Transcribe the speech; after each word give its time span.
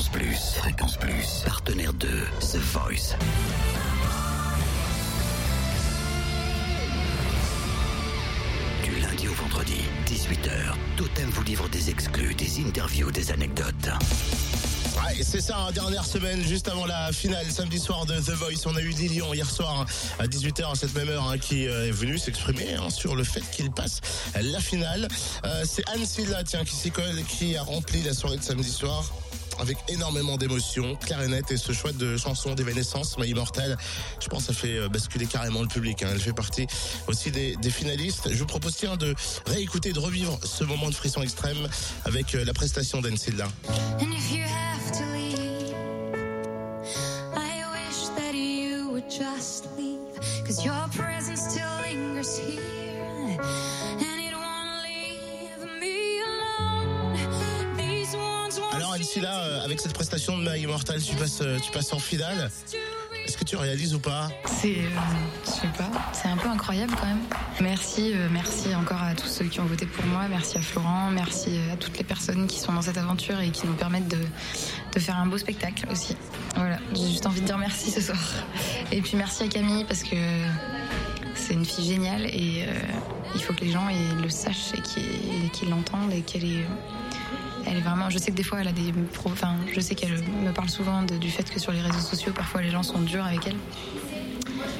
Fréquence 0.00 0.08
Plus, 0.08 0.54
Fréquence 0.54 0.96
Plus, 0.96 1.42
partenaire 1.44 1.92
de 1.92 2.08
The 2.40 2.56
Voice. 2.56 3.16
Du 8.82 8.98
lundi 8.98 9.28
au 9.28 9.34
vendredi, 9.34 9.82
18h, 10.06 10.74
Totem 10.96 11.28
vous 11.28 11.42
livre 11.42 11.68
des 11.68 11.90
exclus, 11.90 12.34
des 12.34 12.60
interviews, 12.60 13.10
des 13.10 13.30
anecdotes. 13.30 13.90
Ouais, 14.96 15.22
c'est 15.22 15.42
ça, 15.42 15.58
hein, 15.58 15.72
dernière 15.72 16.06
semaine, 16.06 16.42
juste 16.46 16.68
avant 16.68 16.86
la 16.86 17.12
finale, 17.12 17.44
samedi 17.50 17.78
soir 17.78 18.06
de 18.06 18.14
The 18.14 18.30
Voice. 18.30 18.64
On 18.64 18.76
a 18.76 18.80
eu 18.80 18.88
Lilian 18.88 19.34
hier 19.34 19.50
soir 19.50 19.84
à 20.18 20.26
18h 20.26 20.72
à 20.72 20.74
cette 20.76 20.94
même 20.94 21.10
heure 21.10 21.28
hein, 21.28 21.36
qui 21.36 21.68
euh, 21.68 21.88
est 21.88 21.92
venu 21.92 22.16
s'exprimer 22.16 22.72
hein, 22.72 22.88
sur 22.88 23.16
le 23.16 23.24
fait 23.24 23.42
qu'il 23.50 23.70
passe 23.70 24.00
la 24.40 24.60
finale. 24.60 25.08
Euh, 25.44 25.64
c'est 25.66 25.86
Anne 25.90 26.06
Silla, 26.06 26.42
tiens, 26.42 26.64
qui 26.64 26.90
qui 27.28 27.56
a 27.56 27.62
rempli 27.62 28.02
la 28.02 28.14
soirée 28.14 28.38
de 28.38 28.42
samedi 28.42 28.70
soir 28.70 29.12
avec 29.60 29.78
énormément 29.88 30.36
d'émotions, 30.36 30.96
clair 30.96 31.20
et 31.22 31.56
ce 31.56 31.72
choix 31.72 31.92
de 31.92 32.16
chanson 32.16 32.54
d'évanescence, 32.54 33.18
My 33.18 33.28
Immortal, 33.28 33.76
je 34.20 34.28
pense 34.28 34.44
ça 34.44 34.52
fait 34.52 34.78
euh, 34.78 34.88
basculer 34.88 35.26
carrément 35.26 35.62
le 35.62 35.68
public. 35.68 36.02
Hein. 36.02 36.08
Elle 36.12 36.20
fait 36.20 36.32
partie 36.32 36.66
aussi 37.06 37.30
des, 37.30 37.56
finalistes. 37.70 38.30
Je 38.32 38.38
vous 38.38 38.46
propose 38.46 38.76
tiens 38.76 38.96
de 38.96 39.14
réécouter, 39.46 39.92
de 39.92 40.00
revivre 40.00 40.38
ce 40.44 40.64
moment 40.64 40.88
de 40.88 40.94
frisson 40.94 41.22
extrême 41.22 41.68
avec 42.04 42.34
euh, 42.34 42.44
la 42.44 42.52
prestation 42.52 43.00
d'Anne 43.00 43.16
Silla. 43.16 43.46
And 44.00 44.12
if 44.12 44.32
you 44.32 44.42
have 44.42 44.70
Anne 59.10 59.14
Silla, 59.14 59.40
euh, 59.40 59.64
avec 59.64 59.80
cette 59.80 59.92
prestation 59.92 60.38
de 60.38 60.48
My 60.48 60.60
Immortal, 60.60 61.02
tu 61.02 61.16
passes, 61.16 61.40
euh, 61.40 61.58
tu 61.58 61.72
passes 61.72 61.92
en 61.92 61.98
finale. 61.98 62.48
Est-ce 63.26 63.36
que 63.36 63.44
tu 63.44 63.56
réalises 63.56 63.92
ou 63.92 63.98
pas? 63.98 64.28
C'est, 64.46 64.68
euh, 64.68 64.88
je 65.44 65.50
sais 65.50 65.72
pas, 65.76 65.90
c'est 66.12 66.28
un 66.28 66.36
peu 66.36 66.48
incroyable 66.48 66.94
quand 66.94 67.06
même. 67.06 67.22
Merci, 67.60 68.14
merci 68.30 68.72
encore 68.74 69.02
à 69.02 69.14
tous 69.14 69.26
ceux 69.26 69.46
qui 69.46 69.58
ont 69.58 69.64
voté 69.64 69.86
pour 69.86 70.04
moi, 70.06 70.26
merci 70.28 70.58
à 70.58 70.60
Florent, 70.60 71.10
merci 71.10 71.58
à 71.72 71.76
toutes 71.76 71.98
les 71.98 72.04
personnes 72.04 72.46
qui 72.46 72.60
sont 72.60 72.72
dans 72.72 72.82
cette 72.82 72.98
aventure 72.98 73.40
et 73.40 73.50
qui 73.50 73.66
nous 73.66 73.74
permettent 73.74 74.08
de, 74.08 74.18
de 74.94 75.00
faire 75.00 75.16
un 75.16 75.26
beau 75.26 75.38
spectacle 75.38 75.86
aussi. 75.90 76.16
Voilà, 76.54 76.78
j'ai 76.94 77.08
juste 77.08 77.26
envie 77.26 77.40
de 77.40 77.46
dire 77.46 77.58
merci 77.58 77.90
ce 77.90 78.00
soir. 78.00 78.18
Et 78.92 79.00
puis 79.00 79.16
merci 79.16 79.42
à 79.42 79.48
Camille 79.48 79.84
parce 79.84 80.04
que 80.04 80.16
c'est 81.34 81.54
une 81.54 81.64
fille 81.64 81.86
géniale 81.86 82.26
et 82.26 82.64
il 83.34 83.42
faut 83.42 83.54
que 83.54 83.64
les 83.64 83.72
gens 83.72 83.86
le 84.22 84.30
sachent 84.30 84.72
et 84.74 85.50
qu'ils 85.50 85.68
l'entendent 85.68 86.12
et 86.12 86.22
qu'elle 86.22 86.44
est 86.44 86.64
elle 87.70 87.76
est 87.76 87.80
vraiment. 87.80 88.10
Je 88.10 88.18
sais 88.18 88.32
que 88.32 88.36
des 88.36 88.42
fois, 88.42 88.60
elle 88.60 88.68
a 88.68 88.72
des. 88.72 88.92
Enfin, 89.24 89.54
je 89.72 89.80
sais 89.80 89.94
qu'elle 89.94 90.20
me 90.44 90.50
parle 90.52 90.68
souvent 90.68 91.02
du 91.02 91.30
fait 91.30 91.48
que 91.48 91.60
sur 91.60 91.72
les 91.72 91.80
réseaux 91.80 92.00
sociaux, 92.00 92.32
parfois 92.32 92.62
les 92.62 92.70
gens 92.70 92.82
sont 92.82 93.00
durs 93.00 93.24
avec 93.24 93.46
elle. 93.46 93.56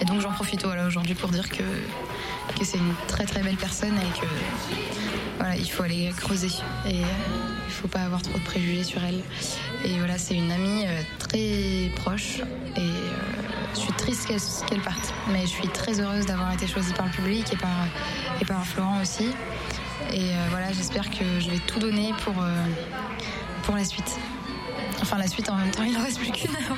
Et 0.00 0.04
donc, 0.04 0.20
j'en 0.20 0.32
profite 0.32 0.64
aujourd'hui 0.64 1.14
pour 1.14 1.30
dire 1.30 1.48
que, 1.48 1.64
que 2.58 2.64
c'est 2.64 2.78
une 2.78 2.94
très 3.08 3.24
très 3.24 3.42
belle 3.42 3.56
personne 3.56 3.94
et 3.96 4.20
que 4.20 4.26
voilà, 5.38 5.56
il 5.56 5.70
faut 5.70 5.82
aller 5.82 6.12
creuser. 6.16 6.50
Et 6.88 7.00
il 7.00 7.72
faut 7.72 7.88
pas 7.88 8.00
avoir 8.00 8.22
trop 8.22 8.38
de 8.38 8.44
préjugés 8.44 8.84
sur 8.84 9.02
elle. 9.02 9.20
Et 9.84 9.98
voilà, 9.98 10.16
c'est 10.18 10.34
une 10.34 10.52
amie 10.52 10.84
euh, 10.86 11.02
très 11.18 11.90
proche. 11.96 12.40
Et 12.76 12.80
euh, 12.80 13.45
je 13.76 13.82
suis 13.82 13.92
triste 13.92 14.26
qu'elle 14.26 14.40
qu'elle 14.66 14.80
parte. 14.80 15.12
Mais 15.30 15.42
je 15.42 15.46
suis 15.46 15.68
très 15.68 16.00
heureuse 16.00 16.26
d'avoir 16.26 16.52
été 16.52 16.66
choisie 16.66 16.92
par 16.94 17.06
le 17.06 17.12
public 17.12 17.52
et 17.52 17.56
par, 17.56 17.86
et 18.40 18.44
par 18.44 18.66
Florent 18.66 19.00
aussi. 19.00 19.28
Et 20.12 20.30
euh, 20.30 20.46
voilà, 20.50 20.72
j'espère 20.72 21.10
que 21.10 21.40
je 21.40 21.50
vais 21.50 21.58
tout 21.58 21.78
donner 21.78 22.12
pour, 22.24 22.34
euh, 22.42 22.64
pour 23.62 23.74
la 23.74 23.84
suite. 23.84 24.18
Enfin, 25.02 25.18
la 25.18 25.26
suite 25.26 25.50
en 25.50 25.56
même 25.56 25.70
temps, 25.70 25.82
il 25.82 25.92
ne 25.92 26.02
reste 26.02 26.18
plus 26.18 26.30
qu'une 26.30 26.50
heure. 26.50 26.76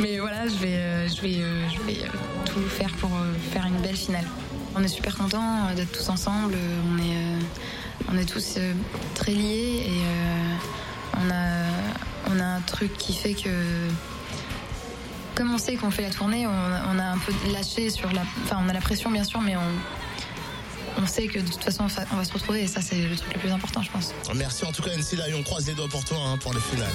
Mais 0.00 0.18
voilà, 0.18 0.46
je 0.46 0.54
vais, 0.54 0.76
euh, 0.76 1.08
je 1.08 1.20
vais, 1.20 1.34
je 1.34 1.80
vais 1.86 1.98
tout 2.44 2.60
faire 2.68 2.92
pour 2.92 3.10
faire 3.52 3.66
une 3.66 3.80
belle 3.80 3.96
finale. 3.96 4.26
On 4.74 4.82
est 4.82 4.88
super 4.88 5.16
contents 5.16 5.72
d'être 5.74 5.92
tous 5.92 6.08
ensemble. 6.08 6.54
On 6.90 6.98
est, 6.98 8.12
on 8.12 8.18
est 8.18 8.24
tous 8.24 8.58
très 9.14 9.32
liés 9.32 9.84
et 9.86 10.02
on, 11.18 11.30
a, 11.30 11.66
on 12.30 12.40
a 12.40 12.44
un 12.44 12.60
truc 12.60 12.96
qui 12.96 13.12
fait 13.12 13.34
que 13.34 13.50
comme 15.34 15.52
on 15.52 15.58
sait 15.58 15.76
qu'on 15.76 15.90
fait 15.90 16.02
la 16.02 16.10
tournée, 16.10 16.46
on, 16.46 16.98
a 16.98 17.04
un 17.04 17.18
peu 17.18 17.32
lâché 17.52 17.90
sur 17.90 18.12
la. 18.12 18.22
Enfin, 18.44 18.58
on 18.64 18.68
a 18.68 18.72
la 18.72 18.80
pression 18.80 19.10
bien 19.10 19.24
sûr, 19.24 19.40
mais 19.40 19.56
on, 19.56 21.02
on 21.02 21.06
sait 21.06 21.26
que 21.26 21.38
de 21.40 21.46
toute 21.50 21.62
façon, 21.64 21.84
on 22.12 22.16
va- 22.16 22.24
se 22.24 22.32
retrouver 22.32 22.62
et 22.62 22.66
ça, 22.66 22.80
c'est 22.80 22.96
le 23.02 23.16
truc 23.16 23.32
le 23.34 23.40
plus 23.40 23.50
important, 23.50 23.82
je 23.82 23.90
pense. 23.90 24.14
Merci 24.34 24.64
en 24.64 24.72
tout 24.72 24.82
cas 24.82 24.90
Anne 24.92 25.02
Silla 25.02 25.28
et 25.28 25.34
on 25.34 25.42
croise 25.42 25.66
les 25.66 25.74
doigts 25.74 25.88
pour 25.88 26.04
toi 26.04 26.18
hein, 26.26 26.38
pour 26.38 26.52
la 26.52 26.60
finale. 26.60 26.90